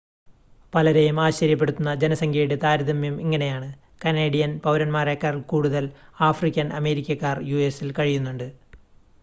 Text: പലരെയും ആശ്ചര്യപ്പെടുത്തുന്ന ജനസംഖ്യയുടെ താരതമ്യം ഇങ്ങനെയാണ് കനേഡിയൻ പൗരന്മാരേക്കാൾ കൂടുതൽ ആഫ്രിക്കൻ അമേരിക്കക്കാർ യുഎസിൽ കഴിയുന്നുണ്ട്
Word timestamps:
പലരെയും 0.73 1.17
ആശ്ചര്യപ്പെടുത്തുന്ന 1.19 1.91
ജനസംഖ്യയുടെ 1.95 2.57
താരതമ്യം 2.63 3.19
ഇങ്ങനെയാണ് 3.21 3.67
കനേഡിയൻ 4.03 4.53
പൗരന്മാരേക്കാൾ 4.59 5.37
കൂടുതൽ 5.47 5.87
ആഫ്രിക്കൻ 6.29 6.69
അമേരിക്കക്കാർ 6.79 7.39
യുഎസിൽ 7.51 7.91
കഴിയുന്നുണ്ട് 7.99 8.47